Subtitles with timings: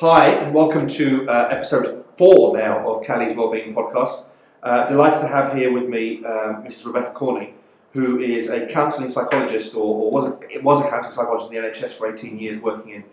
[0.00, 4.26] Hi, and welcome to uh, episode four now of Kalley's Wellbeing Podcast.
[4.62, 6.86] Uh, delighted to have here with me um, Mrs.
[6.86, 7.52] Rebecca Corney,
[7.94, 11.68] who is a counselling psychologist, or, or was, a, was a counselling psychologist in the
[11.68, 13.04] NHS for 18 years, working in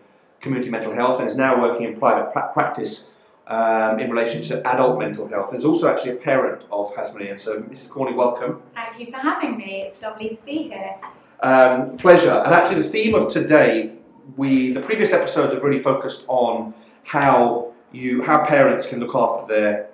[0.42, 3.10] community mental health, and is now working in private pra- practice
[3.48, 5.50] um, in relation to adult mental health.
[5.50, 7.32] And is also actually a parent of Hasmonean.
[7.32, 7.90] And so, Mrs.
[7.90, 8.62] Corney, welcome.
[8.76, 9.86] Thank you for having me.
[9.88, 10.98] It's lovely to be here.
[11.40, 12.44] Um, pleasure.
[12.46, 13.96] And actually, the theme of today,
[14.36, 16.74] we the previous episodes have really focused on
[17.04, 19.90] how you how parents can look after their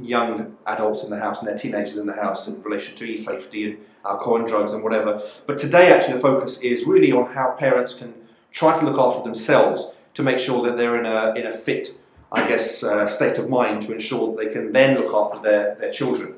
[0.00, 3.70] young adults in the house and their teenagers in the house in relation to e-safety
[3.70, 5.22] and alcohol and drugs and whatever.
[5.46, 8.12] But today, actually, the focus is really on how parents can
[8.52, 11.98] try to look after themselves to make sure that they're in a in a fit,
[12.32, 15.74] I guess, uh, state of mind to ensure that they can then look after their
[15.76, 16.34] their children.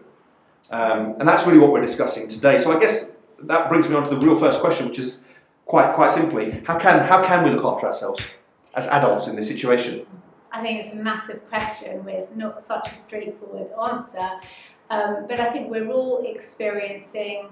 [0.71, 2.61] Um, and that's really what we're discussing today.
[2.61, 3.13] So I guess
[3.43, 5.19] that brings me on to the real first question, which is
[5.67, 8.27] quite quite simply, how can how can we look after ourselves
[8.75, 10.07] as adults in this situation?
[10.53, 14.31] I think it's a massive question with not such a straightforward answer.
[14.89, 17.49] Um, but I think we're all experiencing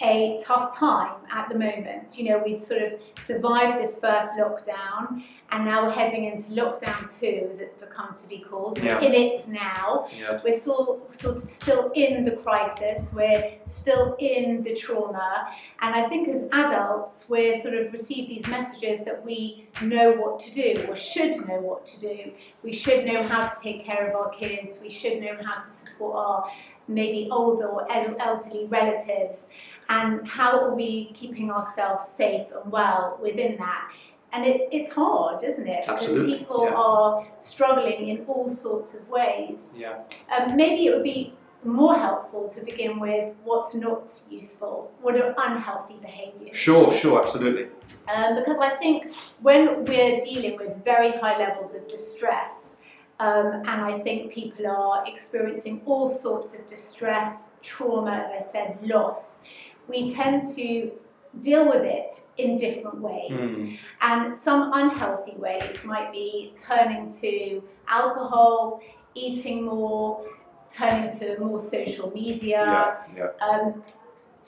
[0.00, 2.16] a tough time at the moment.
[2.18, 2.92] You know, we've sort of
[3.24, 8.26] survived this first lockdown, and now we're heading into lockdown two, as it's become to
[8.28, 8.78] be called.
[8.78, 9.00] Yeah.
[9.00, 10.08] We're in it now.
[10.14, 10.40] Yeah.
[10.44, 13.10] We're still, sort of still in the crisis.
[13.12, 15.48] We're still in the trauma,
[15.80, 20.38] and I think as adults, we're sort of receive these messages that we know what
[20.40, 22.32] to do or should know what to do.
[22.62, 24.78] We should know how to take care of our kids.
[24.80, 26.50] We should know how to support our
[26.88, 29.48] maybe older or elderly relatives
[29.88, 33.90] and how are we keeping ourselves safe and well within that?
[34.32, 35.82] And it, it's hard, isn't it?
[35.86, 36.74] Because Absolutely, people yeah.
[36.74, 39.72] are struggling in all sorts of ways.
[39.74, 40.02] Yeah.
[40.36, 41.32] Um, maybe it would be
[41.64, 46.54] more helpful to begin with what's not useful, what are unhealthy behaviours.
[46.54, 47.68] Sure, sure, absolutely.
[48.14, 52.76] Um, because I think when we're dealing with very high levels of distress,
[53.20, 58.78] um, and I think people are experiencing all sorts of distress, trauma, as I said,
[58.82, 59.40] loss,
[59.88, 60.92] we tend to
[61.40, 63.56] deal with it in different ways.
[63.56, 63.78] Mm.
[64.00, 68.80] And some unhealthy ways might be turning to alcohol,
[69.14, 70.24] eating more,
[70.72, 73.46] turning to more social media, Yeah, yeah.
[73.46, 73.82] um,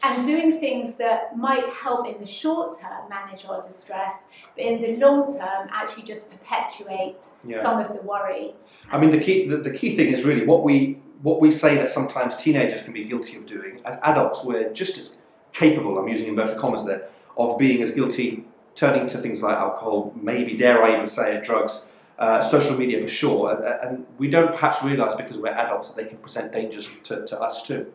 [0.03, 4.25] and doing things that might help in the short term manage our distress,
[4.57, 7.63] but in the long term actually just perpetuate Yeah.
[7.63, 8.55] some of the worry.
[8.91, 11.75] I mean, the key the, the key thing is really what we what we say
[11.77, 13.81] that sometimes teenagers can be guilty of doing.
[13.85, 15.19] As adults, we're just as
[15.53, 15.99] capable.
[15.99, 18.45] I'm using inverted commas there of being as guilty,
[18.75, 21.87] turning to things like alcohol, maybe dare I even say it, drugs.
[22.19, 25.97] Uh, social media for sure, and, and we don't perhaps realise because we're adults that
[25.97, 27.91] they can present dangers to, to us too.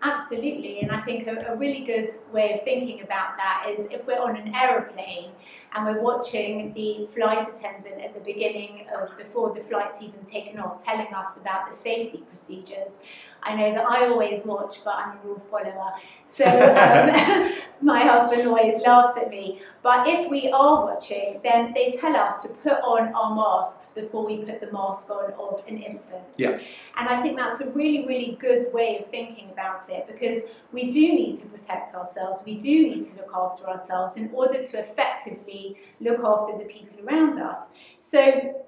[0.00, 4.06] Absolutely, and I think a, a really good way of thinking about that is if
[4.06, 5.32] we're on an aeroplane
[5.74, 10.58] and we're watching the flight attendant at the beginning of before the flight's even taken
[10.58, 12.98] off telling us about the safety procedures.
[13.42, 15.92] I know that I always watch, but I'm a rule follower,
[16.26, 17.52] so um,
[17.82, 19.60] my husband always laughs at me.
[19.82, 24.26] But if we are watching, then they tell us to put on our masks before
[24.26, 26.24] we put the mask on of an infant.
[26.36, 26.58] Yeah.
[26.96, 30.90] And I think that's a really, really good way of thinking about it because we
[30.90, 32.40] do need to protect ourselves.
[32.44, 37.04] We do need to look after ourselves in order to effectively look after the people
[37.06, 37.70] around us.
[37.98, 38.64] So,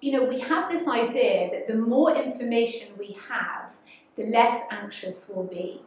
[0.00, 3.72] you know, we have this idea that the more information we have,
[4.16, 5.82] the less anxious we'll be.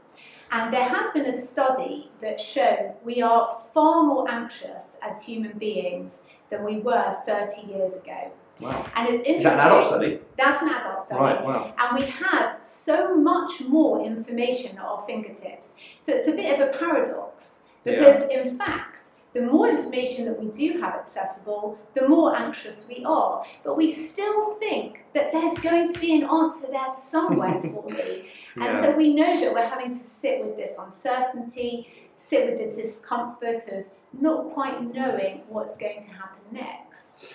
[0.52, 5.58] And there has been a study that showed we are far more anxious as human
[5.58, 8.32] beings than we were 30 years ago.
[8.60, 8.90] Wow.
[8.96, 9.38] And it's interesting.
[9.38, 10.20] Is that an adult study?
[10.38, 11.22] That's an adult study.
[11.22, 11.44] Right.
[11.44, 11.74] Wow.
[11.78, 15.74] And we have so much more information at our fingertips.
[16.02, 20.48] So it's a bit of a paradox because, in fact, the more information that we
[20.48, 23.44] do have accessible, the more anxious we are.
[23.64, 28.30] But we still think that there's going to be an answer there somewhere for me.
[28.56, 28.82] And Yeah.
[28.82, 33.62] so we know that we're having to sit with this uncertainty, sit with the discomfort
[33.72, 33.86] of
[34.20, 37.26] not quite knowing what's going to happen next.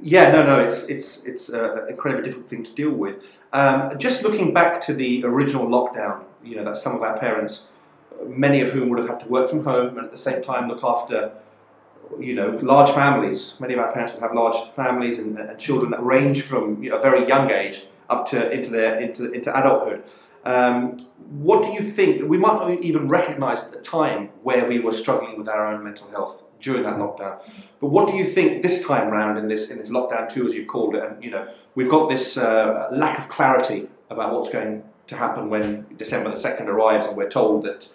[0.00, 3.24] Yeah, no, no, it's it's it's an incredibly difficult thing to deal with.
[3.54, 7.68] Um, just looking back to the original lockdown, you know, that some of our parents,
[8.26, 10.68] many of whom would have had to work from home and at the same time
[10.68, 11.32] look after,
[12.18, 13.54] you know, large families.
[13.60, 16.90] Many of our parents would have large families and, and children that range from you
[16.90, 20.04] know, a very young age up to into their into into adulthood.
[20.44, 20.98] Um,
[21.28, 22.28] what do you think?
[22.28, 25.82] We might not even recognise at the time where we were struggling with our own
[25.82, 27.40] mental health during that lockdown.
[27.80, 30.54] But what do you think this time round in this in this lockdown two, as
[30.54, 31.02] you've called it?
[31.02, 35.50] And you know, we've got this uh, lack of clarity about what's going to happen
[35.50, 37.88] when December the second arrives, and we're told that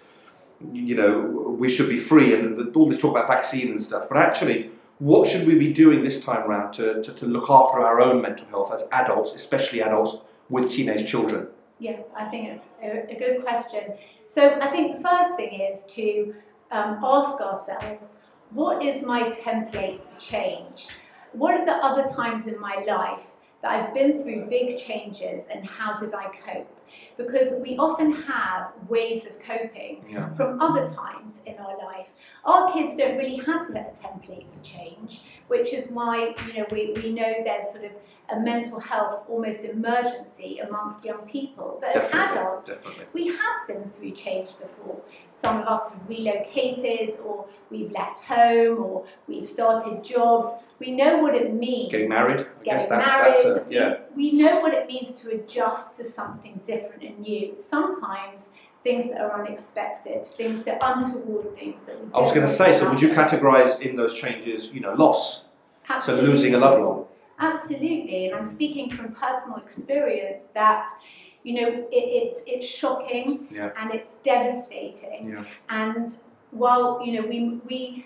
[0.74, 4.08] you know we should be free, and all this talk about vaccine and stuff.
[4.10, 7.80] But actually, what should we be doing this time around to, to, to look after
[7.80, 10.18] our own mental health as adults, especially adults
[10.50, 11.48] with teenage children?
[11.80, 13.96] Yeah, I think it's a, a good question.
[14.28, 16.36] So I think the first thing is to
[16.72, 18.18] um, ask ourselves,
[18.52, 20.90] what is my template for change?
[21.32, 23.24] What are the other times in my life
[23.64, 26.81] that I've been through big changes and how did I cope?
[27.26, 30.30] Because we often have ways of coping Yeah.
[30.34, 32.10] from other times in our life.
[32.46, 36.54] Our kids don't really have to have a template for change, which is why you
[36.58, 37.92] know we, we know there's sort of
[38.34, 41.78] a mental health almost emergency amongst young people.
[41.82, 43.06] But as adults, definitely.
[43.14, 45.02] we have been through change before.
[45.34, 50.50] Some of us have relocated, or we've left home, or we've started jobs.
[50.80, 51.92] We know what it means.
[51.92, 53.58] Getting married, I guess Getting that, married.
[53.58, 53.98] a, yeah.
[54.16, 57.54] We, know what it means to adjust to something different and new.
[57.58, 58.50] Sometimes
[58.84, 62.54] things that are unexpected, things that are untoward things that we I was going to
[62.54, 65.46] say, so would you categorise in those changes, you know, loss,
[66.02, 67.06] so losing a loved one?
[67.40, 70.88] Absolutely, and I'm speaking from personal experience that
[71.44, 73.72] you know it, it's it's shocking Yeah.
[73.80, 75.30] and it's devastating.
[75.30, 75.46] Yeah.
[75.70, 76.08] And
[76.52, 78.06] while you know we we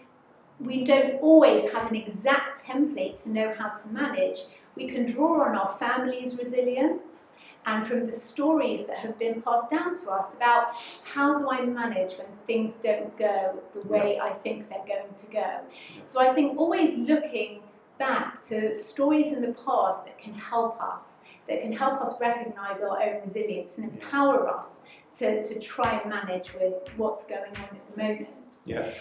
[0.59, 4.39] we don't always have an exact template to know how to manage,
[4.75, 7.29] we can draw on our family's resilience
[7.65, 11.65] and from the stories that have been passed down to us about how do I
[11.65, 15.59] manage when things don't go the way I think they're going to go.
[16.05, 17.61] So I think always looking
[17.97, 22.81] back to stories in the past that can help us, that can help us recognize
[22.81, 24.81] our own resilience and empower us
[25.17, 28.57] to, to try and manage with what's going on at the moment.
[28.65, 28.91] Yeah.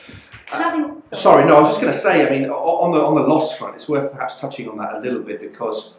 [0.46, 2.26] Having, Sorry, no, I was just going to say.
[2.26, 4.98] I mean, on the on the loss front, it's worth perhaps touching on that a
[4.98, 5.94] little bit because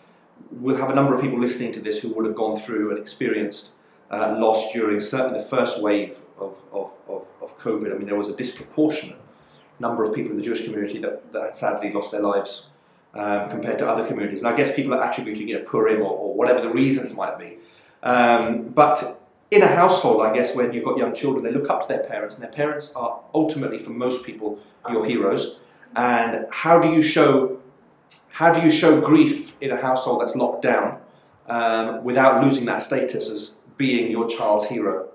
[0.51, 2.99] we'll have a number of people listening to this who would have gone through and
[2.99, 3.71] experienced
[4.11, 7.93] uh, loss during certainly the first wave of, of, of, of COVID.
[7.93, 9.17] I mean, there was a disproportionate
[9.79, 12.69] number of people in the Jewish community that, that sadly lost their lives
[13.13, 14.39] um, compared to other communities.
[14.39, 17.37] And I guess people are attributing, you know, Purim or, or whatever the reasons might
[17.39, 17.57] be.
[18.03, 19.21] Um, but
[19.51, 22.03] in a household, I guess, when you've got young children, they look up to their
[22.03, 24.59] parents, and their parents are ultimately, for most people,
[24.89, 25.59] your heroes.
[25.95, 27.59] And how do you show
[28.29, 30.99] how do you show grief in a household that's locked down
[31.47, 35.07] um, without losing that status as being your child's hero?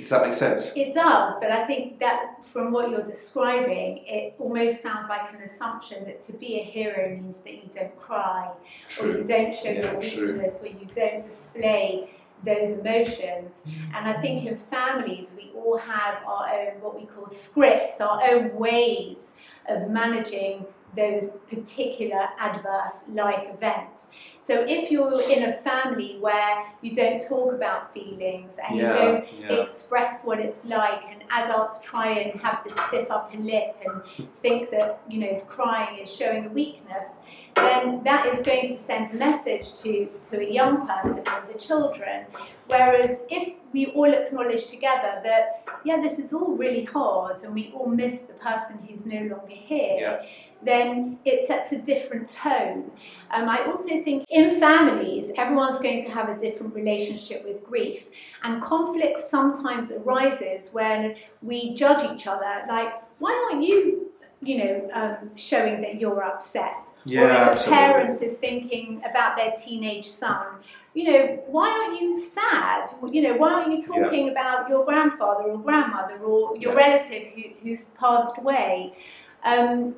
[0.00, 0.72] Does that make sense?
[0.74, 5.42] It does, but I think that from what you're describing, it almost sounds like an
[5.42, 8.50] assumption that to be a hero means that you don't cry,
[8.98, 10.32] or you don't show Yeah, your true.
[10.32, 12.10] weakness, or you don't display
[12.44, 13.62] those emotions.
[13.66, 13.96] Mm.
[13.96, 18.22] And I think in families, we all have our own, what we call scripts, our
[18.30, 19.32] own ways
[19.68, 20.66] of managing
[20.96, 24.08] those particular adverse life events.
[24.40, 29.24] So if you're in a family where you don't talk about feelings and you don't
[29.38, 29.52] yeah.
[29.52, 34.70] express what it's like and adults try and have the stiff upper lip and think
[34.70, 37.18] that you know crying is showing a weakness
[37.56, 41.58] then that is going to send a message to, to a young person or the
[41.58, 42.26] children
[42.66, 47.72] whereas if we all acknowledge together that yeah this is all really hard and we
[47.74, 50.22] all miss the person who's no longer here Yeah.
[50.62, 52.90] then it sets a different tone
[53.32, 58.06] um, I also think in families, everyone's going to have a different relationship with grief,
[58.42, 62.64] and conflict sometimes arises when we judge each other.
[62.68, 63.99] Like, why aren't you,
[64.42, 66.88] you know, um, showing that you're upset?
[67.04, 67.74] Yeah, or if a absolutely.
[67.74, 70.46] parent is thinking about their teenage son,
[70.94, 72.90] you know, why aren't you sad?
[73.12, 76.86] You know, why aren't you talking about your grandfather or grandmother or your Yeah.
[76.86, 78.96] relative who, who's passed away?
[79.44, 79.94] Um,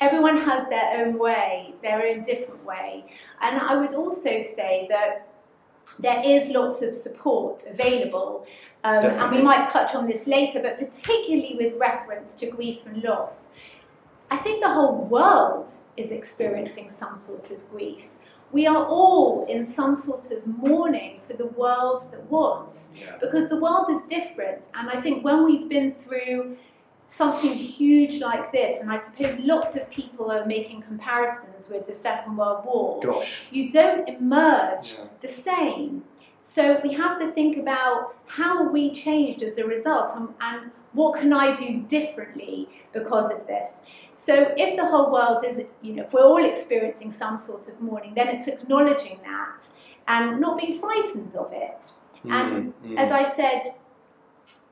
[0.00, 3.04] everyone has their own way, their own different way.
[3.40, 5.28] And I would also say that
[5.98, 8.46] there is lots of support available.
[8.84, 13.02] Um, and we might touch on this later, but particularly with reference to grief and
[13.02, 13.48] loss,
[14.30, 18.04] I think the whole world is experiencing some sort of grief.
[18.52, 23.16] We are all in some sort of mourning for the world that was Yeah.
[23.20, 24.68] because the world is different.
[24.74, 26.56] And I think when we've been through
[27.08, 31.92] something huge like this, and I suppose lots of people are making comparisons with the
[31.92, 33.42] Second World War, Gosh.
[33.50, 35.04] you don't emerge Yeah.
[35.20, 36.04] the same.
[36.40, 40.60] So we have to think about how are we changed as a result um, and,
[40.60, 43.80] and what can I do differently because of this.
[44.14, 47.80] So if the whole world is, you know, if we're all experiencing some sort of
[47.80, 49.64] mourning, then it's acknowledging that
[50.08, 51.92] and not being frightened of it.
[52.24, 52.96] And Mm, mm.
[52.98, 53.74] As I said,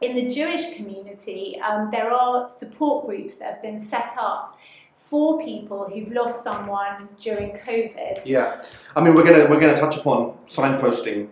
[0.00, 4.58] in the Jewish community, um, there are support groups that have been set up
[4.96, 8.26] for people who've lost someone during COVID.
[8.26, 8.62] Yeah,
[8.96, 11.28] I mean we're gonna we're gonna touch upon signposting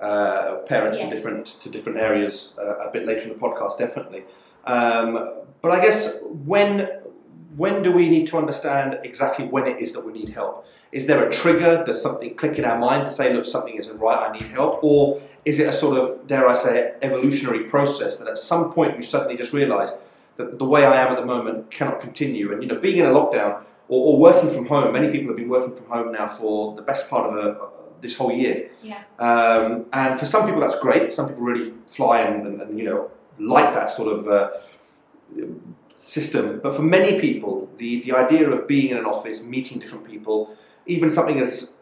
[0.00, 1.08] uh, parents Yes.
[1.08, 4.24] to different to different areas uh, a bit later in the podcast, definitely.
[4.64, 6.88] Um, but I guess when
[7.56, 10.64] when do we need to understand exactly when it is that we need help?
[10.92, 11.82] Is there a trigger?
[11.84, 14.78] Does something click in our mind to say, look, something isn't right, I need help?
[14.82, 18.96] Or is it a sort of, dare I say, evolutionary process that at some point
[18.96, 19.90] you suddenly just realise
[20.36, 22.52] that the way I am at the moment cannot continue?
[22.52, 25.36] And, you know, being in a lockdown or, or working from home, many people have
[25.36, 27.48] been working from home now for the best part of a,
[28.00, 28.70] this whole year.
[28.82, 29.02] Yeah.
[29.18, 31.12] Um, and for some people that's great.
[31.12, 34.50] Some people really fly and, and, and you know, like that sort of uh,
[35.96, 36.60] system.
[36.62, 40.56] But for many people, the, the idea of being in an office, meeting different people,
[40.86, 41.74] even something as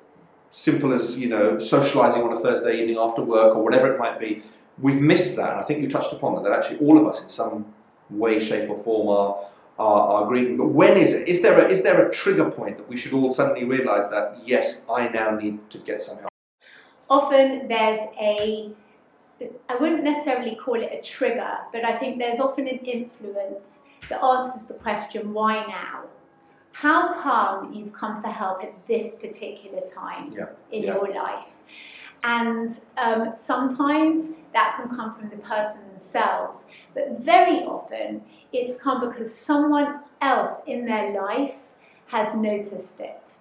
[0.50, 4.18] simple as you know socializing on a Thursday evening after work or whatever it might
[4.18, 4.42] be,
[4.78, 5.52] we've missed that.
[5.52, 6.44] And I think you touched upon that.
[6.44, 7.66] That actually all of us, in some
[8.10, 10.56] way, shape, or form, are are, are grieving.
[10.56, 11.28] But when is it?
[11.28, 14.38] Is there a, is there a trigger point that we should all suddenly realise that
[14.44, 16.30] yes, I now need to get some help?
[17.08, 18.72] Often there's a
[19.68, 24.22] I wouldn't necessarily call it a trigger, but I think there's often an influence that
[24.22, 26.04] answers the question, why now?
[26.72, 30.94] How come you've come for help at this particular time Yeah, in yeah.
[30.94, 31.55] your life?
[32.24, 39.06] And um, sometimes that can come from the person themselves, but very often it's come
[39.06, 41.54] because someone else in their life
[42.06, 43.36] has noticed it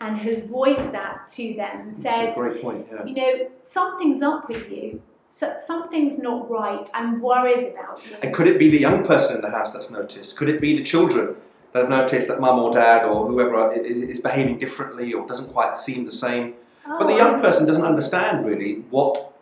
[0.00, 2.86] and has voiced that to them and said, great point.
[2.90, 3.04] Yeah.
[3.04, 5.02] you know, something's up with you.
[5.22, 6.88] So, something's not right.
[6.92, 8.16] I'm worried about you.
[8.22, 10.36] And could it be the young person in the house that's noticed?
[10.36, 11.36] Could it be the children
[11.72, 15.78] that have noticed that mum or dad or whoever is behaving differently or doesn't quite
[15.78, 16.54] seem the same?
[16.86, 19.32] But the Oh, young person doesn't understand really what,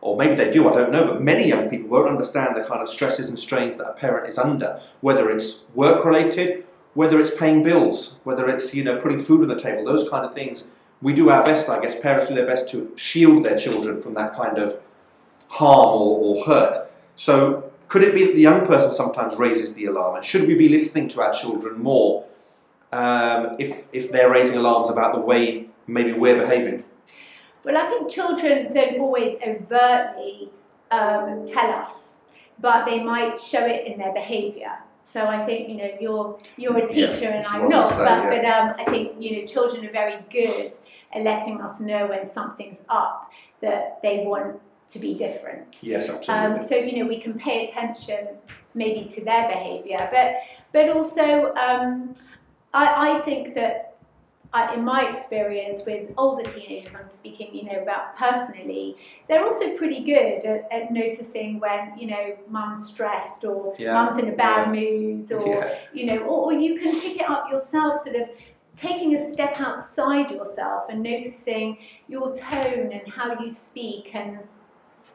[0.00, 2.82] or maybe they do, I don't know, but many young people won't understand the kind
[2.82, 7.34] of stresses and strains that a parent is under, whether it's work related, whether it's
[7.34, 10.70] paying bills, whether it's, you know, putting food on the table, those kind of things.
[11.00, 14.14] We do our best, I guess, parents do their best to shield their children from
[14.14, 14.78] that kind of
[15.48, 16.90] harm or, or hurt.
[17.16, 20.16] So could it be that the young person sometimes raises the alarm?
[20.16, 22.24] And should we be listening to our children more
[22.92, 26.84] um, if, if they're raising alarms about the way maybe we're behaving?
[27.64, 30.50] Well, I think children don't always overtly
[30.90, 32.22] um, tell us,
[32.58, 34.72] but they might show it in their behaviour.
[35.04, 38.04] So I think you know you're you're a Yeah, teacher and I'm not, was but,
[38.08, 40.74] gonna but um, I think you know children are very good
[41.12, 45.78] at letting us know when something's up that they want to be different.
[45.82, 46.66] Yes, Um, absolutely.
[46.68, 48.28] so you know we can pay attention
[48.74, 50.34] maybe to their behaviour, but
[50.72, 52.14] but also um,
[52.72, 53.91] I, I think that
[54.54, 58.96] I, in my experience with older teenagers, I'm speaking you know about personally,
[59.28, 64.18] they're also pretty good at, at noticing when you know mum's stressed or Yeah, mum's
[64.18, 64.80] in a bad yeah.
[64.80, 65.78] mood or yeah.
[65.92, 68.28] you know, or, or you can pick it up yourself, sort of
[68.76, 71.78] taking a step outside yourself and noticing
[72.08, 74.38] your tone and how you speak and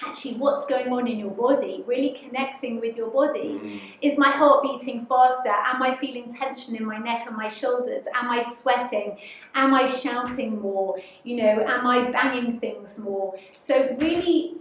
[0.06, 3.60] actually what's going on in your body, really connecting with your body.
[3.62, 3.82] Mm.
[4.02, 5.50] Is my heart beating faster?
[5.50, 8.06] Am I feeling tension in my neck and my shoulders?
[8.14, 9.18] Am I sweating?
[9.56, 11.00] Am I shouting more?
[11.24, 13.38] You know, am I banging things more?
[13.60, 14.60] So, really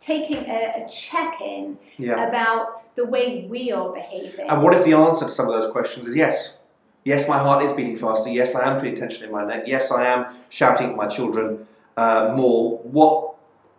[0.00, 2.28] taking a, a check in yeah.
[2.28, 4.48] about the way we are behaving.
[4.48, 6.58] And what if the answer to some of those questions is yes?
[7.04, 8.30] Yes, my heart is beating faster.
[8.30, 9.64] Yes, I am feeling tension in my neck.
[9.66, 12.78] Yes, I am shouting at my children uh, more.
[12.78, 13.31] What?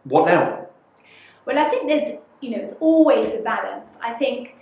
[0.04, 0.68] What now?
[1.46, 3.98] Well, I think there's, you know, it's always a balance.
[4.02, 4.56] I think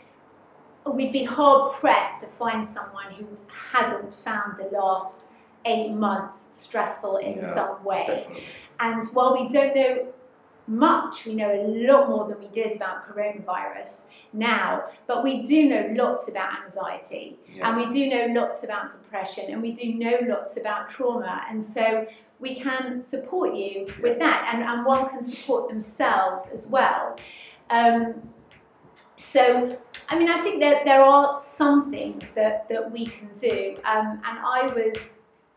[0.92, 5.26] we'd be hard pressed to find someone who hadn't found the last
[5.66, 8.06] eight months stressful in Yeah, some way.
[8.08, 8.44] Definitely.
[8.80, 10.08] And while we don't know
[10.68, 15.70] much, we know a lot more than we did about coronavirus now, but we do
[15.70, 17.38] know lots about anxiety.
[17.54, 17.68] Yeah.
[17.68, 21.44] And we do know lots about depression and we do know lots about trauma.
[21.50, 22.08] And so
[22.42, 24.52] we can support you with that.
[24.54, 27.18] And, and one can support themselves as well.
[27.70, 28.30] Um,
[29.16, 29.78] so,
[30.10, 33.78] I mean, I think that there are some things that, that we can do.
[33.86, 35.14] Um, and I was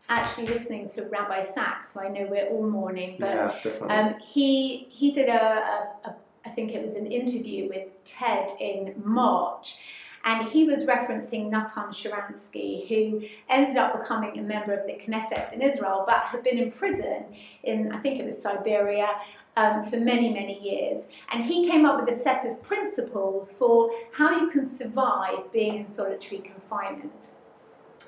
[0.09, 4.87] actually listening to Rabbi Sacks, who I know we're all mourning, but yeah, um, he
[4.91, 6.15] he did a, a, a
[6.45, 9.77] I think it was an interview with TED in March,
[10.25, 15.53] and he was referencing Natan Sharansky, who ended up becoming a member of the Knesset
[15.53, 17.25] in Israel, but had been in prison
[17.63, 19.09] in I think it was Siberia.
[19.57, 21.07] Um, for many, many years.
[21.31, 25.77] And he came up with a set of principles for how you can survive being
[25.77, 27.29] in solitary confinement.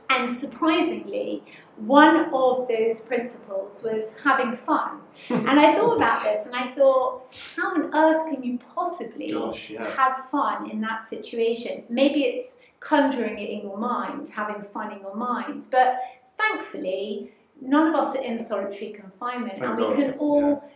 [0.09, 1.43] And surprisingly,
[1.77, 5.01] one of those principles was having fun.
[5.29, 9.69] and I thought about this and I thought, how on earth can you possibly Gosh,
[9.69, 9.89] yeah.
[9.95, 11.83] have fun in that situation?
[11.89, 15.67] Maybe it's conjuring it in your mind, having fun in your mind.
[15.71, 15.99] But
[16.37, 20.71] thankfully, none of us are in solitary confinement Thank and we God, can all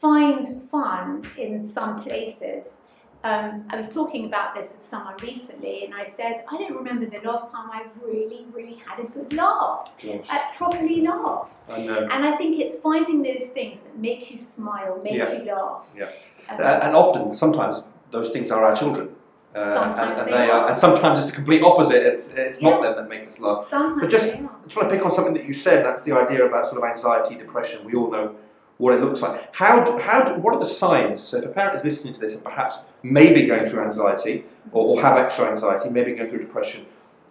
[0.00, 2.78] find fun in some places.
[3.24, 7.06] Um, I was talking about this with someone recently, and I said, I don't remember
[7.06, 9.90] the last time I've really, really had a good laugh.
[10.02, 11.56] Gosh, I properly laughed.
[11.68, 12.08] I know.
[12.10, 15.32] And I think it's finding those things that make you smile, make Yeah.
[15.32, 15.86] you laugh.
[15.96, 16.10] Yeah.
[16.50, 19.14] Um, Uh, and often, sometimes those things are our children.
[19.54, 20.68] Uh, Sometimes and, and they are.
[20.70, 22.02] and sometimes it's the complete opposite.
[22.02, 23.62] It's, it's not them that make us laugh.
[23.68, 24.48] sometimes But just- they are.
[24.48, 25.84] I want to pick on something that you said.
[25.84, 27.84] That's the idea about sort of anxiety, depression.
[27.84, 28.34] We all know
[28.82, 29.54] what it looks like.
[29.54, 31.20] How how what are the signs?
[31.22, 34.82] So if a parent is listening to this and perhaps maybe going through anxiety or,
[34.96, 36.86] or have extra anxiety, maybe going through depression,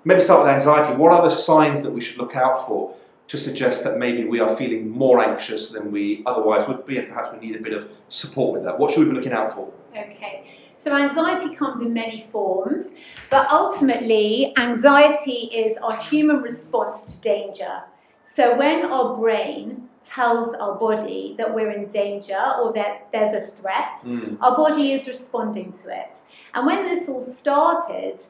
[0.05, 0.95] maybe start with anxiety.
[0.95, 2.95] What are the signs that we should look out for
[3.27, 7.09] to suggest that maybe we are feeling more anxious than we otherwise would be, and
[7.09, 8.79] perhaps we need a bit of support with that?
[8.79, 9.73] What should we be looking out for?
[9.91, 12.91] Okay, so anxiety comes in many forms,
[13.29, 17.83] but ultimately, anxiety is our human response to danger.
[18.23, 23.41] So when our brain tells our body that we're in danger or that there's a
[23.41, 24.35] threat, hmm.
[24.41, 26.17] our body is responding to it.
[26.53, 28.21] And when this all started,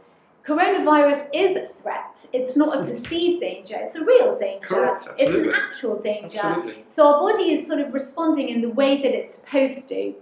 [0.46, 2.26] coronavirus is a threat.
[2.34, 2.88] It's not a hmm.
[2.88, 4.68] perceived danger, it's a real danger.
[4.68, 6.40] Correct, It's an actual danger.
[6.42, 6.84] Absolutely.
[6.88, 10.14] So our body is sort of responding in the way that it's supposed to.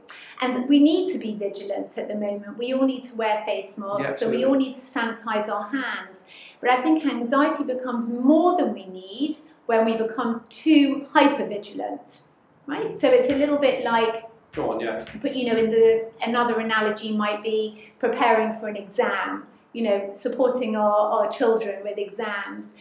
[0.41, 2.57] And we need to be vigilant at the moment.
[2.57, 5.67] We all need to wear face masks, Yeah, so we all need to sanitize our
[5.67, 6.23] hands.
[6.61, 9.35] But I think anxiety becomes more than we need
[9.69, 12.21] when we become too hyper vigilant.
[12.65, 12.97] Right?
[12.97, 14.23] So it's a little bit like
[14.53, 15.05] Go on, yeah.
[15.21, 20.09] but you know in the another analogy might be preparing for an exam you know
[20.11, 22.73] supporting our, our children with exams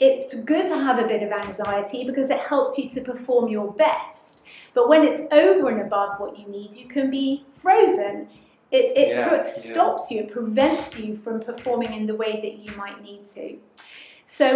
[0.00, 3.70] it's good to have a bit of anxiety because it helps you to perform your
[3.74, 8.26] best but when it's over and above what you need you can be frozen
[8.70, 9.42] it, it Yeah, pro- yeah.
[9.44, 13.58] stops you it prevents you from performing in the way that you might need to
[14.24, 14.48] so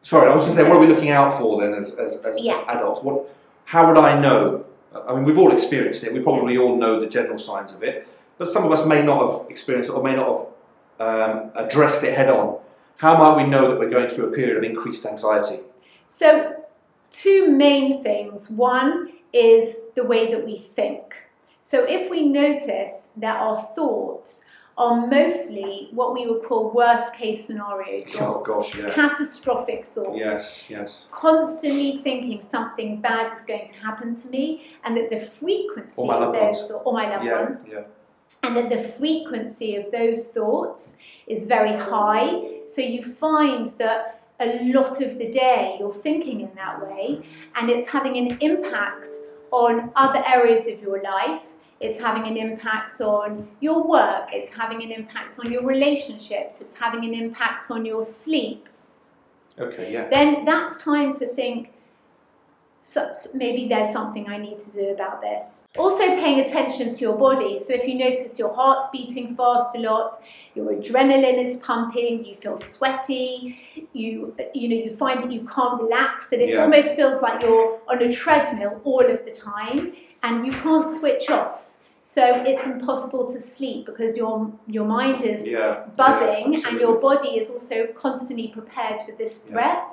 [0.00, 2.40] Sorry, I was just saying, what are we looking out for then as, as, as,
[2.40, 2.58] Yeah.
[2.68, 3.02] as adults?
[3.02, 4.64] What, how would I know?
[4.94, 6.12] I mean, we've all experienced it.
[6.12, 9.28] We probably all know the general signs of it, but some of us may not
[9.28, 10.48] have experienced it or may not
[10.98, 12.58] have um, addressed it head on.
[12.96, 15.60] How might we know that we're going through a period of increased anxiety?
[16.08, 16.64] So,
[17.10, 18.50] two main things.
[18.50, 21.14] One is the way that we think.
[21.62, 24.44] So, if we notice that our thoughts
[24.78, 28.90] are mostly what we would call worst case scenario Oh thoughts, gosh, yeah.
[28.94, 31.08] catastrophic thoughts, Yes, yes.
[31.10, 34.44] constantly thinking something bad is going to happen to me,
[34.84, 37.82] and that the frequency of those thoughts, or my loved Yeah, ones, yeah.
[38.44, 42.28] and that the frequency of those thoughts is very high.
[42.66, 44.00] So you find that
[44.40, 47.20] a lot of the day you're thinking in that way,
[47.56, 49.08] and it's having an impact
[49.50, 51.42] on other areas of your life.
[51.80, 56.76] It's having an impact on your work, it's having an impact on your relationships, it's
[56.76, 58.68] having an impact on your sleep.
[59.60, 60.08] Okay, yeah.
[60.08, 61.72] Then that's time to think
[62.80, 65.66] so, maybe there's something I need to do about this.
[65.76, 67.58] Also, paying attention to your body.
[67.58, 70.14] So, if you notice your heart's beating fast a lot,
[70.54, 73.58] your adrenaline is pumping, you feel sweaty,
[73.92, 76.62] you you know you find that you can't relax, that it Yeah.
[76.62, 81.28] almost feels like you're on a treadmill all of the time, and you can't switch
[81.30, 81.67] off.
[82.08, 85.84] So it's impossible to sleep because your your mind is Yeah.
[85.94, 89.50] buzzing yeah, and your body is also constantly prepared for this Yeah.
[89.50, 89.88] threat,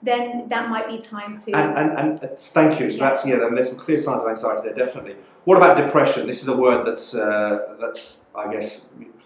[0.00, 1.50] then that might be time to.
[1.60, 2.88] And, and, and uh, thank you.
[2.88, 3.04] So Yeah.
[3.06, 3.38] that's yeah.
[3.40, 5.16] There's some clear signs of anxiety there, definitely.
[5.46, 6.28] What about depression?
[6.28, 8.02] This is a word that's uh, that's
[8.42, 8.70] I guess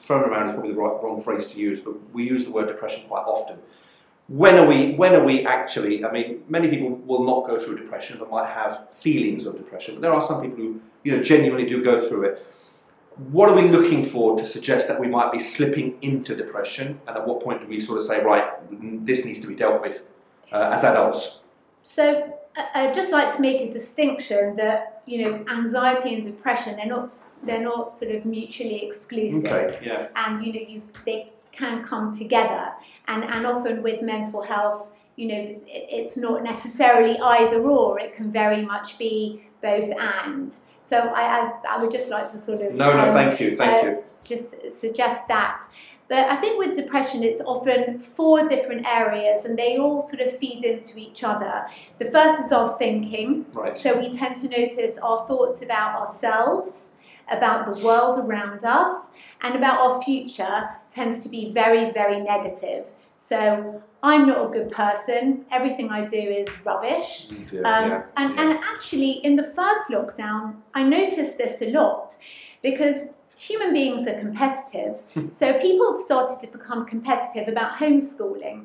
[0.04, 2.66] thrown around is probably the right, wrong phrase to use, but we use the word
[2.74, 3.56] depression quite often.
[4.40, 4.94] When are we?
[4.94, 6.04] When are we actually?
[6.06, 9.94] I mean, many people will not go through depression, but might have feelings of depression.
[9.96, 12.46] But there are some people who you know genuinely do go through it.
[13.30, 16.98] What are we looking for to suggest that we might be slipping into depression?
[17.06, 18.46] And at what point do we sort of say, right,
[19.04, 20.00] this needs to be dealt with
[20.50, 21.40] uh, as adults?
[21.82, 26.76] So I- I'd just like to make a distinction that you know anxiety and depression
[26.76, 30.08] they're not they're not sort of mutually exclusive, Okay, yeah.
[30.16, 31.18] and you know you they
[31.52, 32.72] can come together,
[33.08, 34.88] and and often with mental health.
[35.16, 38.00] You know, it's not necessarily either or.
[38.00, 40.54] It can very much be both and.
[40.84, 43.56] So I, I, I would just like to sort of No, no, um, thank you,
[43.56, 44.02] thank uh, you.
[44.24, 45.64] just suggest that.
[46.08, 50.36] But I think with depression, it's often four different areas and they all sort of
[50.38, 51.66] feed into each other.
[51.98, 53.46] The first is our thinking.
[53.52, 53.78] Right.
[53.78, 56.90] So we tend to notice our thoughts about ourselves,
[57.30, 59.08] about the world around us,
[59.42, 62.86] and about our future tends to be very, very negative.
[63.16, 65.44] So I'm not a good person.
[65.52, 67.28] Everything I do is rubbish.
[67.50, 68.42] Dear, Um, yeah, and, yeah.
[68.42, 72.16] and actually, in the first lockdown, I noticed this a lot
[72.62, 75.02] because human beings are competitive.
[75.32, 78.64] so people started to become competitive about homeschooling.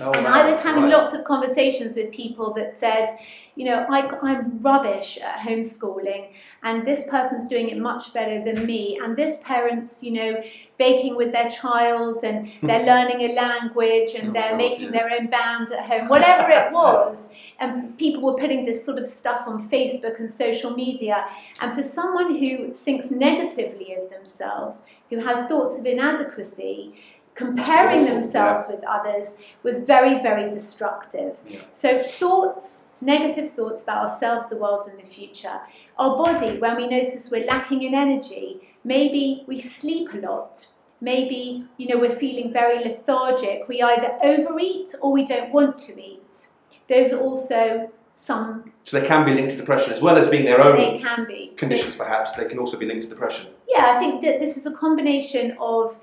[0.00, 0.32] Oh, and wow.
[0.32, 0.92] I was having Right.
[0.92, 3.16] lots of conversations with people that said,
[3.56, 6.26] you know, I, I'm rubbish at homeschooling,
[6.64, 10.42] and this person's doing it much better than me, and this parent's, you know,
[10.78, 14.90] baking with their child, and they're learning a language, and Oh, they're God, making yeah.
[14.90, 17.28] their own band at home, whatever it was.
[17.60, 21.24] And people were putting this sort of stuff on Facebook and social media.
[21.60, 26.94] And for someone who thinks negatively of themselves, who has thoughts of inadequacy,
[27.34, 31.36] comparing themselves with others was very, very destructive.
[31.48, 31.60] Yeah.
[31.70, 35.60] So, thoughts, negative thoughts about ourselves, the world, and the future.
[35.98, 40.66] Our body, when we notice we're lacking in energy, maybe we sleep a lot.
[41.00, 43.68] Maybe, you know, we're feeling very lethargic.
[43.68, 46.48] We either overeat or we don't want to eat.
[46.88, 50.44] Those are also some, So they can be linked to depression as well as being
[50.44, 51.52] their own they can be.
[51.56, 52.30] conditions, perhaps.
[52.32, 53.48] They can also be linked to depression.
[53.68, 55.96] Yeah, I think that this is a combination of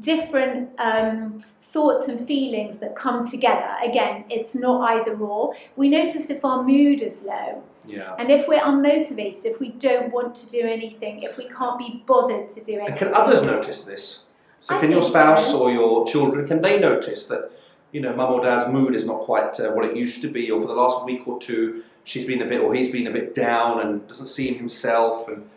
[0.00, 3.68] different um, thoughts and feelings that come together.
[3.84, 5.54] Again, it's not either or.
[5.76, 8.14] We notice if our mood is low, Yeah.
[8.18, 12.02] and if we're unmotivated, if we don't want to do anything, if we can't be
[12.06, 12.98] bothered to do And anything.
[12.98, 14.24] can others notice this?
[14.60, 15.62] So I can your spouse so.
[15.62, 17.50] or your children, can they notice that,
[17.90, 20.50] you know, mum or dad's mood is not quite uh, what it used to be,
[20.50, 23.10] or for the last week or two, she's been a bit, or he's been a
[23.10, 25.26] bit down and doesn't seem himself?
[25.28, 25.48] And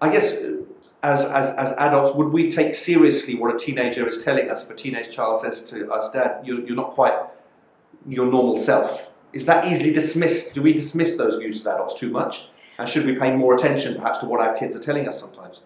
[0.00, 0.34] I guess
[1.02, 4.64] as, as, as adults, would we take seriously what a teenager is telling us?
[4.64, 7.14] If a teenage child says to us, Dad, you're, you're not quite
[8.08, 10.54] your normal self, is that easily dismissed?
[10.54, 12.48] Do we dismiss those views as adults too much?
[12.78, 15.60] And should we pay more attention perhaps to what our kids are telling us sometimes?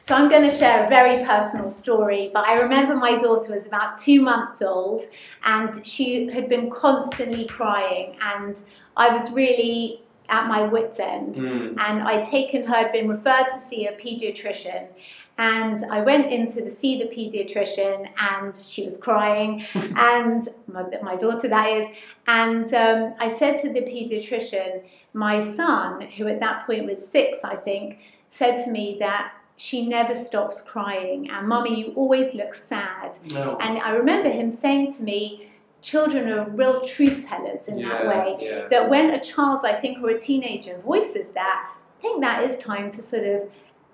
[0.00, 3.66] So I'm going to share a very personal story, but I remember my daughter was
[3.66, 5.00] about two months old
[5.44, 8.62] and she had been constantly crying and
[8.98, 11.36] I was really at my wits end.
[11.36, 11.78] Mm.
[11.78, 14.88] and I'd taken her, had been referred to see a pediatrician.
[15.36, 20.84] And I went in to the, see the pediatrician, and she was crying, and my,
[21.02, 21.88] my daughter, that is.
[22.26, 24.82] And um, I said to the pediatrician,
[25.12, 29.86] my son, who at that point was six, I think, said to me that she
[29.86, 33.18] never stops crying, and mummy, you always look sad.
[33.30, 33.56] No.
[33.60, 35.48] And I remember him saying to me,
[35.84, 38.68] children are real truth tellers in that way Yeah.
[38.70, 41.56] that when a child, I think, or a teenager voices that,
[41.98, 43.42] I think that is time to sort of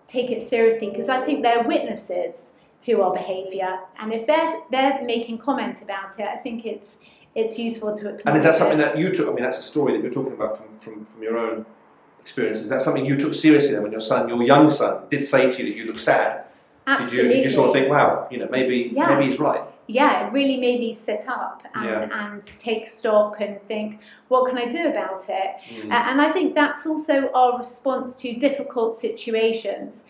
[0.07, 2.53] take it seriously because I think they're witnesses
[2.87, 6.99] to our behaviour, and if they're they're making comment about it, I think it's
[7.35, 8.27] it's useful to acknowledge.
[8.27, 9.27] And is that something that you took?
[9.29, 11.67] I mean, that's a story that you're talking about from, from, from your own
[12.21, 12.59] experience.
[12.61, 15.51] Is that something you took seriously then when your son, your young son, did say
[15.51, 16.31] to you that you look sad?
[16.37, 17.35] Did you, Absolutely.
[17.35, 19.09] did you sort of think, wow, you know, maybe Yeah.
[19.11, 19.63] maybe he's right?
[19.91, 24.57] Yeah, it really made me sit up and, and take stock and think, what can
[24.57, 25.57] I do about it?
[25.69, 25.91] Mm.
[25.91, 30.05] And I think that's also our response to difficult situations.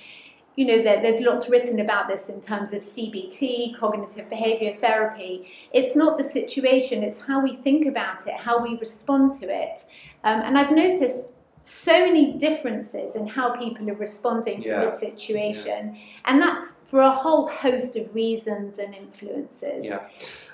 [0.57, 5.51] You know, there, there's lots written about this in terms of CBT, cognitive behavior therapy.
[5.73, 9.87] It's not the situation, it's how we think about it, how we respond to it.
[10.25, 11.25] Um, and I've noticed
[11.62, 14.81] so many differences in how people are responding to Yeah.
[14.81, 15.96] this situation.
[16.25, 19.85] And that's for a whole host of reasons and influences.
[19.85, 20.01] Yeah.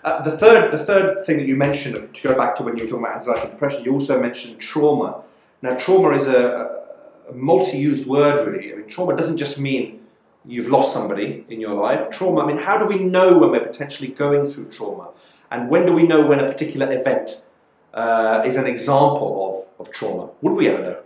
[0.02, 2.84] Uh, the third, the third thing that you mentioned, to go back to when you
[2.84, 5.22] were talking about anxiety and depression, you also mentioned trauma.
[5.62, 6.82] Now, trauma is a,
[7.28, 8.72] a multi-used word, really.
[8.72, 10.00] I mean, trauma doesn't just mean
[10.44, 12.10] you've lost somebody in your life.
[12.10, 12.42] Trauma.
[12.42, 15.08] I mean, how do we know when we're potentially going through trauma,
[15.50, 17.42] and when do we know when a particular event
[17.96, 20.30] uh, is an example of, of trauma?
[20.42, 21.02] Would we ever know?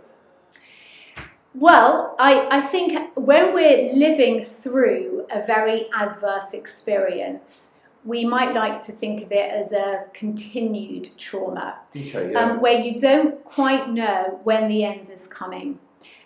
[1.53, 7.71] Well, I, I think when we're living through a very adverse experience,
[8.03, 12.33] we might like to think of it as a continued trauma, Okay.
[12.33, 15.77] um, where you don't quite know when the end is coming.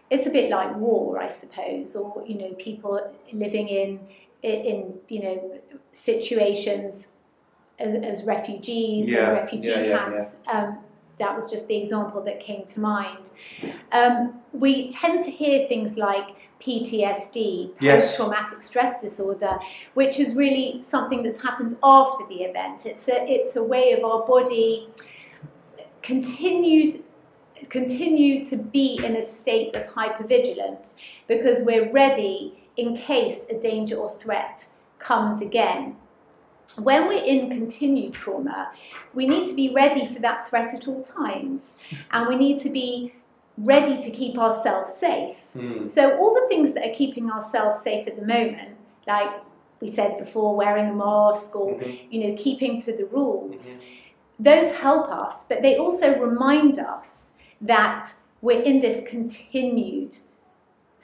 [0.09, 2.99] It's a bit like war, I suppose, or you know, people
[3.33, 3.99] living in
[4.43, 5.59] in you know
[5.91, 7.07] situations
[7.79, 10.35] as, as refugees Yeah, in refugee yeah, yeah, camps.
[10.51, 10.79] Um,
[11.19, 13.29] that was just the example that came to mind.
[13.91, 19.57] Um, we tend to hear things like PTSD, post traumatic stress disorder,
[19.93, 22.85] which is really something that's happened after the event.
[22.85, 24.89] It's a, it's a way of our body
[26.01, 27.03] continued
[27.69, 30.93] continue to be in a state of hypervigilance
[31.27, 34.67] because we're ready in case a danger or threat
[34.99, 35.95] comes again.
[36.77, 38.71] When we're in continued trauma,
[39.13, 41.77] we need to be ready for that threat at all times,
[42.11, 43.13] and we need to be
[43.57, 45.37] ready to keep ourselves safe.
[45.53, 45.85] Hmm.
[45.87, 48.75] So, all the things that are keeping ourselves safe at the moment,
[49.07, 49.29] like
[49.79, 51.99] we said before, wearing a mask or Mhm.
[52.09, 53.79] you know keeping to the rules, Mhm.
[54.39, 60.17] those help us, but they also remind us that we're in this continued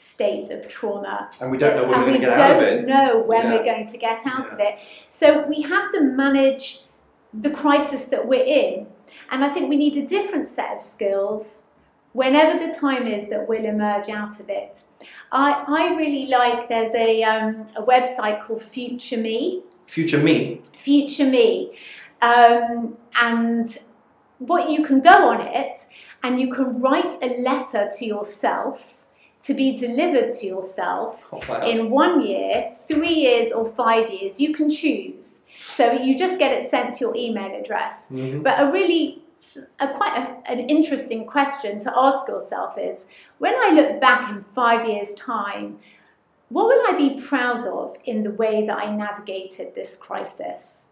[0.01, 2.79] state of trauma And we don't know when we're going to get out of don't
[2.79, 2.87] it.
[2.87, 3.51] know when Yeah.
[3.53, 4.53] we're going to get out Yeah.
[4.53, 4.75] of it.
[5.09, 6.81] So we have to manage
[7.33, 8.87] the crisis that we're in.
[9.29, 11.63] And I think we need a different set of skills
[12.13, 14.83] whenever the time is that we'll emerge out of it.
[15.31, 19.63] I, I really like, there's a, um, a website called Future Me.
[19.87, 20.61] Future Me.
[20.75, 21.77] Future Me.
[22.21, 23.77] Um, and
[24.39, 25.87] what you can go on it
[26.23, 29.00] and you can write a letter to yourself
[29.43, 31.65] to be delivered to yourself Oh, wow.
[31.65, 34.39] in one year, three years, or five years.
[34.39, 35.41] You can choose.
[35.69, 38.07] So you just get it sent to your email address.
[38.11, 38.43] Mhm.
[38.43, 39.21] But a really,
[39.79, 43.05] a quite a, an interesting question to ask yourself is
[43.39, 45.79] when I look back in five years' time,
[46.49, 50.87] what will I be proud of in the way that I navigated this crisis?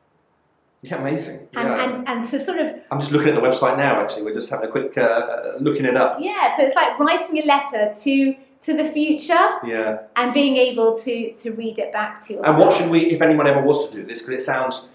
[0.82, 1.48] Yeah, amazing.
[1.56, 1.84] And, yeah.
[1.84, 4.02] and, and to sort of, I'm just looking at the website now.
[4.02, 6.18] Actually, we're just having a quick uh, looking it up.
[6.22, 10.04] yeah, so it's like writing a letter to, to the future Yeah.
[10.16, 12.56] and being able to, to read it back to yourself.
[12.56, 14.88] And what should we, if anyone ever was to do this, because it sounds,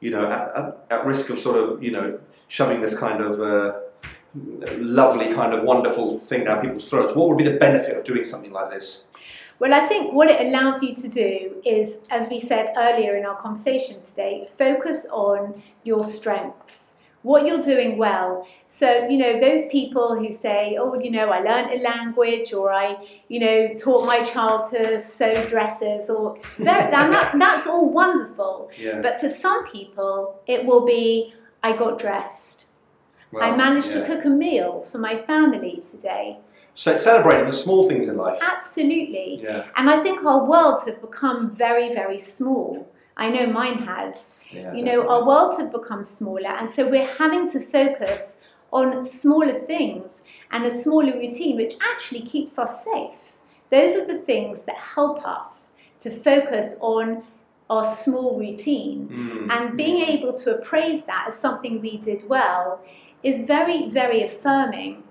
[0.00, 3.40] you know, at, at, at risk of sort of, you know, shoving this kind of
[3.40, 3.78] uh,
[4.78, 8.24] lovely, kind of wonderful thing down people's throats, what would be the benefit of doing
[8.24, 9.06] something like this?
[9.60, 13.26] Well, I think what it allows you to do is, as we said earlier in
[13.26, 18.48] our conversation today, focus on your strengths, what you're doing well.
[18.64, 22.72] So, you know, those people who say, oh, you know, I learned a language or
[22.72, 22.96] I,
[23.28, 28.70] you know, taught my child to sew dresses or that, that, that's all wonderful.
[28.78, 29.02] Yeah.
[29.02, 32.64] But for some people, it will be, I got dressed.
[33.38, 34.00] I managed yeah.
[34.00, 36.38] to cook a meal for my family today.
[36.74, 38.38] So celebrating the small things in life.
[38.42, 39.40] Absolutely.
[39.42, 39.68] Yeah.
[39.76, 42.88] And I think our worlds have become very, very small.
[43.16, 44.34] I know mine has.
[44.50, 48.36] yeah You know, our worlds have become smaller, and so we're having to focus
[48.72, 53.34] on smaller things and a smaller routine, which actually keeps us safe.
[53.70, 57.24] Those are the things that help us to focus on
[57.68, 59.08] our small routine.
[59.08, 59.52] Mm.
[59.52, 62.80] And being able to appraise that as something we did well
[63.22, 65.04] is very, very affirming.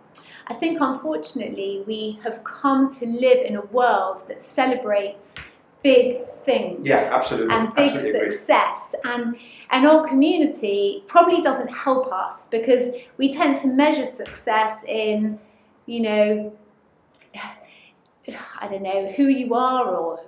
[0.50, 5.36] I think, unfortunately, we have come to live in a world that celebrates
[5.84, 7.56] big things Yeah, absolutely.
[7.56, 8.96] and big absolutely success.
[9.06, 9.38] And,
[9.70, 15.40] and our community probably doesn't help us because we tend to measure success in,
[15.86, 16.58] you know,
[18.60, 20.20] I don't know, who you are or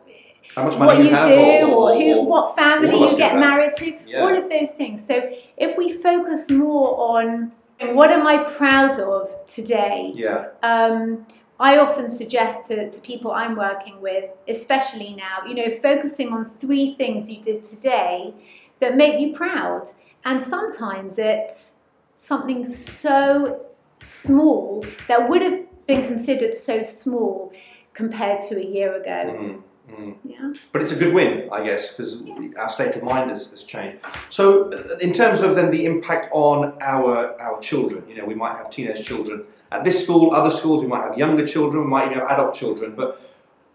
[0.55, 3.11] How much what money you have, do or, or, who, what family all of us
[3.13, 4.21] you get married to, Yeah.
[4.21, 5.05] all of those things.
[5.05, 10.47] So if we focus more on what am I proud of today, Yeah.
[10.63, 11.25] um,
[11.59, 16.45] I often suggest to, to people I'm working with, especially now, you know, focusing on
[16.45, 18.33] three things you did today
[18.79, 19.83] that make you proud.
[20.25, 21.73] And sometimes it's
[22.15, 23.61] something so
[24.01, 27.51] small that would have been considered so small
[27.93, 29.37] compared to a year ago.
[29.37, 30.15] Mm, mm.
[30.23, 30.53] Yeah.
[30.71, 32.23] But it's a good win, I guess, because
[32.57, 33.99] our state of mind has, has changed.
[34.29, 38.35] So, uh, in terms of then the impact on our our children, you know, we
[38.35, 41.89] might have teenage children at this school, other schools, we might have younger children, we
[41.89, 42.93] might even have adult children.
[42.95, 43.21] But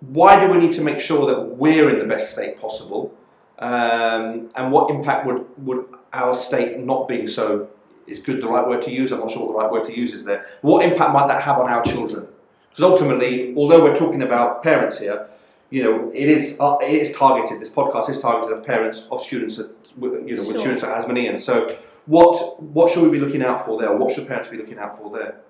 [0.00, 3.14] why do we need to make sure that we're in the best state possible?
[3.58, 7.68] Um, and what impact would would our state not being so
[8.06, 9.10] is good the right word to use?
[9.12, 10.44] I'm not sure what the right word to use is there.
[10.60, 12.26] What impact might that have on our children?
[12.68, 15.28] Because ultimately, although we're talking about parents here,
[15.70, 17.60] you know, it is uh, it is targeted.
[17.60, 20.58] This podcast is targeted at parents of students that you know with Sure.
[20.58, 21.40] students at Hasmonean.
[21.40, 21.76] So,
[22.06, 23.94] what what should we be looking out for there?
[23.96, 25.40] What should parents be looking out for there?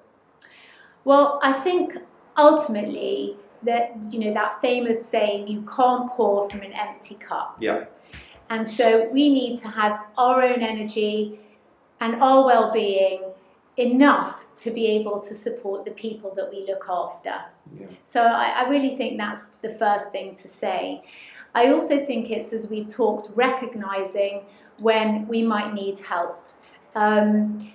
[1.04, 1.96] Well, I think
[2.36, 7.84] ultimately that you know that famous saying, "You can't pour from an empty cup." Yeah.
[8.48, 11.40] And so we need to have our own energy
[12.00, 13.25] and our well-being
[13.76, 17.44] enough to be able to support the people that we look after.
[17.78, 17.86] Yeah.
[18.04, 21.02] So I, I really think that's the first thing to say.
[21.54, 24.42] I also think it's, as we've talked, recognizing
[24.78, 26.42] when we might need help.
[26.94, 27.72] Um,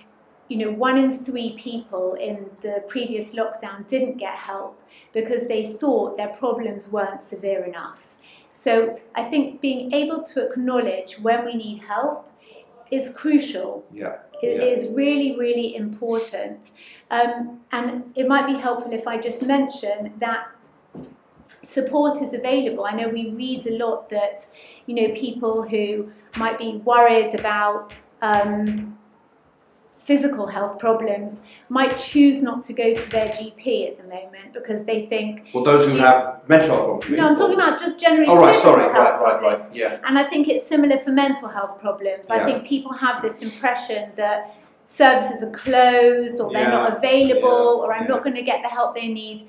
[0.48, 4.78] you know, one in three people in the previous lockdown didn't get help
[5.12, 8.16] because they thought their problems weren't severe enough.
[8.52, 12.30] So I think being able to acknowledge when we need help
[12.90, 13.84] is crucial.
[13.92, 14.18] Yeah.
[14.42, 14.64] It Yeah.
[14.64, 16.72] is really, really important.
[17.10, 20.46] Um, and it might be helpful if I just mention that
[21.62, 22.84] support is available.
[22.84, 24.46] I know we read a lot that,
[24.86, 28.98] you know, people who might be worried about um,
[30.04, 34.84] physical health problems might choose not to go to their GP at the moment because
[34.84, 37.16] they think, Well, those who have mental health problems.
[37.18, 39.62] no, I'm talking about just generally Oh right, sorry, right, right, right.
[39.74, 40.00] Yeah.
[40.04, 42.30] And I think it's similar for mental health problems.
[42.30, 47.92] I think people have this impression that services are closed or they're not available or
[47.94, 49.48] I'm not going to get the help they need.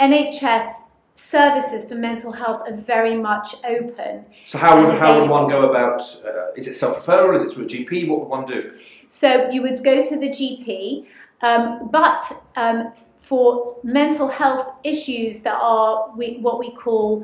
[0.00, 0.66] NHS
[1.14, 4.24] services for mental health are very much open.
[4.46, 6.00] So how would how would one go about?
[6.24, 7.36] Uh, is it self referral?
[7.36, 8.08] Is it through a GP?
[8.08, 8.72] What would one do?
[9.14, 11.06] So you would go to the GP,
[11.42, 12.24] um, but
[12.56, 17.22] um, for mental health issues that are we, what we call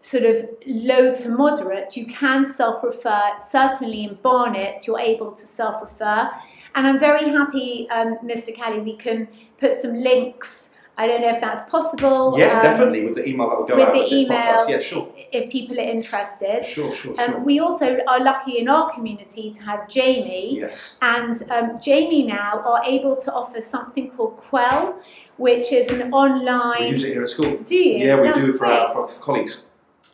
[0.00, 3.38] sort of low to moderate, you can self-refer.
[3.42, 6.30] Certainly in Barnet, you're able to self-refer,
[6.74, 8.54] and I'm very happy, um, Mr.
[8.54, 8.80] Kalley.
[8.80, 9.26] We can
[9.58, 10.68] put some links.
[11.00, 12.34] I don't know if that's possible.
[12.36, 13.00] Yes, um, definitely.
[13.06, 14.38] With the email that will go with out the with email.
[14.38, 14.68] podcast.
[14.68, 16.66] Yeah, sure, If people are interested.
[16.66, 17.40] sure, sure, Um, sure.
[17.48, 20.96] we also are lucky in our community to have JAMI, yes.
[21.00, 24.94] and um, JAMI now are able to offer something called Qwell,
[25.38, 26.88] which is an We online.
[26.96, 27.56] use it here at school.
[27.72, 28.06] Do you?
[28.06, 28.78] Yeah, we That's do for great.
[28.78, 29.54] our for colleagues.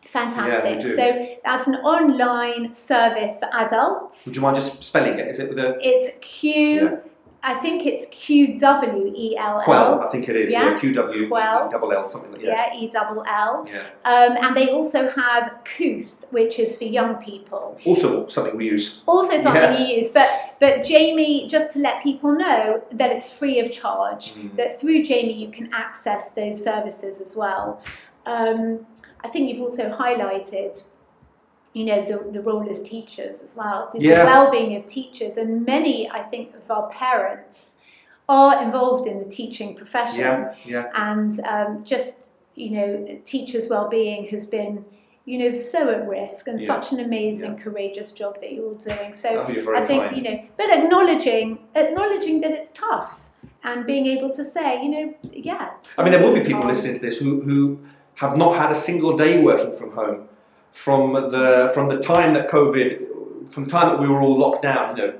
[0.04, 0.82] Fantastic.
[0.82, 0.96] Yeah, we.
[1.00, 4.24] So that's an online service for adults.
[4.26, 5.26] Would you mind just spelling it?
[5.32, 7.00] Is it with a It's Q.
[7.42, 10.04] I think it's Q W E L Qwell?
[10.04, 10.50] I think it is.
[10.50, 10.78] Yeah, Yeah.
[10.80, 11.70] QW Qwell.
[11.70, 12.72] double L something like yeah.
[12.72, 13.66] Yeah, E double L.
[13.68, 13.82] Yeah.
[14.04, 17.78] Um, and they also have Kooth, which is for young people.
[17.84, 19.02] Also something we use.
[19.06, 19.78] also something Yeah.
[19.78, 20.10] you use.
[20.10, 24.34] But but JAMI, just to let people know that it's free of charge.
[24.34, 24.56] Mm.
[24.56, 27.80] That through JAMI you can access those services as well.
[28.24, 28.86] Um,
[29.22, 30.82] I think you've also highlighted,
[31.76, 34.20] you know, the, the role as teachers as well, the, Yeah.
[34.20, 37.74] the well-being of teachers, and many, I think, of our parents
[38.30, 40.84] are involved in the teaching profession Yeah, yeah.
[41.08, 42.30] and um, just
[42.62, 44.74] you know teachers' well-being has been
[45.26, 46.66] you know so at risk and Yeah.
[46.72, 50.16] such an amazing courageous job that you're all doing so Oh, i think kind.
[50.16, 51.46] you know but acknowledging
[51.82, 53.28] acknowledging that it's tough
[53.68, 55.06] and being able to say you know
[55.50, 55.66] yeah
[55.98, 57.58] I mean, there will be people um, listening to this who, who
[58.22, 60.18] have not had a single day working from home
[60.76, 64.62] from the from the time that COVID, from the time that we were all locked
[64.62, 64.96] down.
[64.96, 65.14] You know,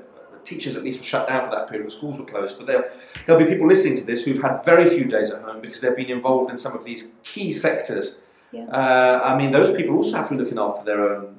[0.45, 1.91] teachers at least were shut down for that period.
[1.91, 2.91] Schools were closed, but there
[3.25, 5.95] there'll be people listening to this who've had very few days at home because they've
[5.95, 8.19] been involved in some of these key sectors.
[8.51, 8.65] Yeah.
[8.65, 11.35] Uh, I mean, those people also have to be looking after their own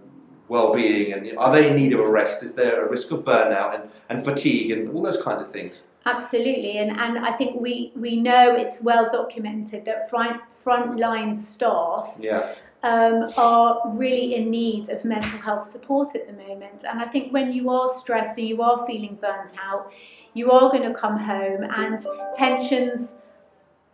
[0.48, 2.42] well-being and are they in need of a rest?
[2.42, 5.84] Is there a risk of burnout and, and fatigue and all those kinds of things?
[6.06, 12.14] Absolutely, and and I think we we know it's well documented that front frontline staff
[12.18, 12.54] Yeah.
[12.82, 16.84] Um, are really in need of mental health support at the moment.
[16.88, 19.92] And I think when you are stressed and you are feeling burnt out,
[20.34, 23.14] you are going to come home and tensions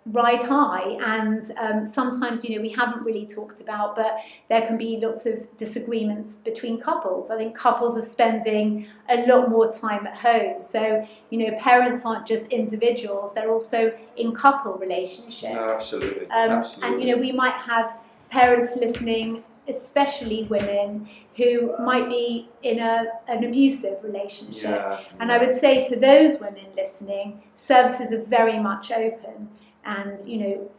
[0.07, 0.99] ride high.
[1.03, 4.19] And um, sometimes, you know, we haven't really talked about, but
[4.51, 7.31] there can be lots of disagreements between couples.
[7.31, 10.61] I think couples are spending a lot more time at home.
[10.61, 15.55] So, you know, parents aren't just individuals, they're also in couple relationships.
[15.55, 16.27] No, absolutely.
[16.27, 16.93] Um, absolutely.
[16.93, 17.97] and you know, we might have
[18.39, 24.63] parents listening, especially women who might be in a, an abusive relationship.
[24.65, 25.01] yeah.
[25.21, 29.49] And I would say to those women listening, services are very much open,
[29.85, 30.71] and you know,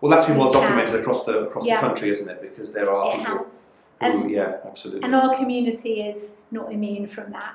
[0.00, 1.80] Well, that's been well documented across the across Yeah.
[1.80, 2.38] the country, isn't it?
[2.46, 3.68] Because there are it people has.
[4.00, 6.20] who, And, yeah, absolutely, and our community is
[6.58, 7.54] not immune from that.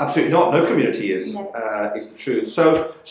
[0.00, 0.46] absolutely not.
[0.58, 1.42] No community is No.
[1.62, 2.46] uh, is the truth.
[2.58, 2.64] So,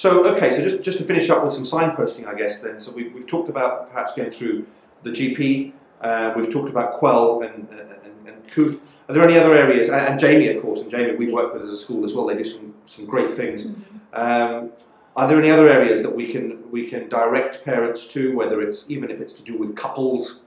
[0.04, 0.50] so okay.
[0.56, 2.54] So just just to finish up with some signposting, I guess.
[2.64, 4.58] Then, so we, we've talked about perhaps going through
[5.06, 5.72] the GP.
[6.02, 8.82] Uh, we've talked about Qwell and and, and Kooth.
[9.08, 9.88] Are there any other areas?
[9.88, 12.26] And, and JAMI, of course, and JAMI we've worked with as a school as well.
[12.26, 13.68] They do some some great things.
[14.12, 14.72] Um,
[15.16, 18.90] are there any other areas that we can we can direct parents to, whether it's
[18.90, 20.42] even if it's to do with couples,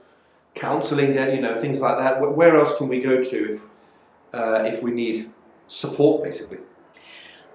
[0.53, 2.19] counselling, you know, things like that?
[2.19, 3.61] Where else can we go to if
[4.33, 5.31] uh, if we need
[5.67, 6.59] support, basically?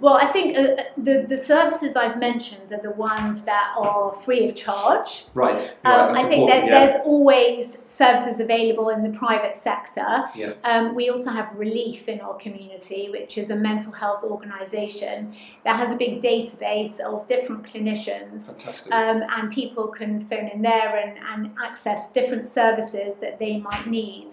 [0.01, 4.45] Well, I think uh, the the services I've mentioned are the ones that are free
[4.45, 5.27] of charge.
[5.35, 5.63] Right.
[5.85, 6.71] Um, I think that yeah.
[6.71, 10.25] there's always services available in the private sector.
[10.35, 10.55] Yeah.
[10.65, 15.77] Um, we also have Relief in our community, which is a mental health organisation that
[15.77, 18.49] has a big database of different clinicians.
[18.49, 18.93] Fantastic.
[18.93, 23.87] Um, and people can phone in there and, and access different services that they might
[23.87, 24.31] need.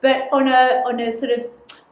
[0.00, 1.46] But on a, on a sort of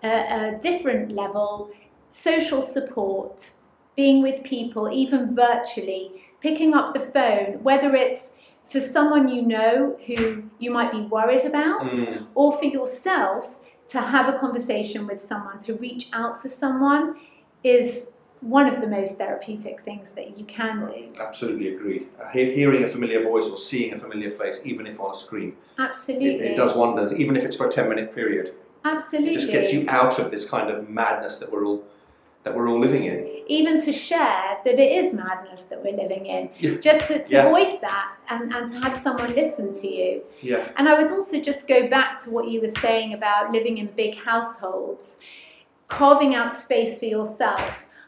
[0.05, 1.71] a, a different level,
[2.09, 3.51] social support,
[3.97, 8.33] being with people, even virtually, picking up the phone, whether it's
[8.65, 13.57] for someone you know who you might be worried about, Mm, or for yourself
[13.89, 17.17] to have a conversation with someone, to reach out for someone,
[17.63, 18.09] is
[18.41, 21.09] one of the most therapeutic things that you can do.
[21.21, 22.07] absolutely agreed.
[22.21, 25.49] Uh, hearing a familiar voice or seeing a familiar face, even if on a screen,
[25.51, 26.49] it, Absolutely.
[26.49, 27.13] it does wonders.
[27.15, 28.53] Even if it's for a ten minute period,
[28.85, 29.31] Absolutely.
[29.31, 31.83] it just gets you out of this kind of madness that we're all
[32.47, 33.29] that we're all living in.
[33.49, 36.49] Even to share that it is madness that we're living in.
[36.61, 36.77] Yeah.
[36.77, 37.51] Just to, to Yeah.
[37.51, 40.23] voice that and, and to have someone listen to you.
[40.43, 40.69] Yeah.
[40.77, 43.87] And I would also just go back to what you were saying about living in
[43.97, 45.17] big households,
[45.89, 47.61] carving out space for yourself.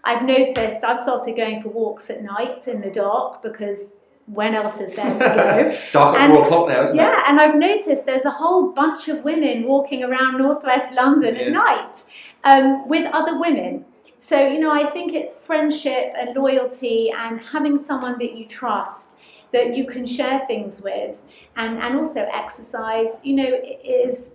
[0.05, 3.95] I've noticed I've started going for walks at night in the dark because
[4.27, 5.79] when else is there to go?
[5.93, 7.01] Dark at And- four o'clock now, isn't it?
[7.01, 11.41] yeah, and I've noticed there's a whole bunch of women walking around northwest London Yeah.
[11.47, 12.05] at night
[12.45, 13.85] um, with other women.
[14.19, 19.15] So, you know, I think it's friendship and loyalty and having someone that you trust
[19.53, 21.23] that you can share things with
[21.57, 24.35] and, and also exercise, you know, is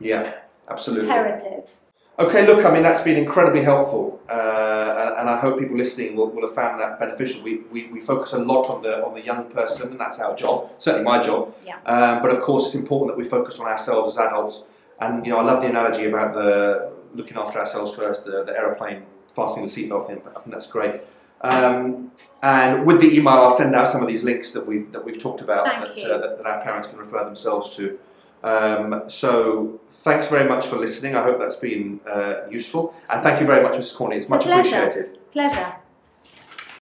[0.00, 0.34] Yeah,
[0.68, 1.08] absolutely.
[1.08, 1.70] imperative.
[2.18, 6.28] Okay, look, I mean, that's been incredibly helpful, uh, and I hope people listening will,
[6.30, 7.40] will have found that beneficial.
[7.42, 10.34] We, we, we focus a lot on the, on the young person, and that's our
[10.34, 11.54] job, certainly my job.
[11.64, 11.76] Yeah.
[11.86, 14.64] Um, but of course, it's important that we focus on ourselves as adults.
[15.00, 18.52] And, you know, I love the analogy about the looking after ourselves first, the, the
[18.52, 19.04] aeroplane
[19.34, 20.18] fastening the seatbelt in.
[20.18, 21.00] I think that's great.
[21.42, 22.10] Um,
[22.42, 25.20] and with the email, I'll send out some of these links that we've, that we've
[25.20, 27.98] talked about that, uh, that, that our parents can refer themselves to.
[28.42, 31.14] Um, so thanks very much for listening.
[31.16, 32.94] I hope that's been uh, useful.
[33.08, 33.94] And thank you very much, Mrs.
[33.94, 34.16] Corney.
[34.16, 34.76] It's, It's much pleasure.
[34.76, 35.18] appreciated.
[35.32, 35.74] Pleasure.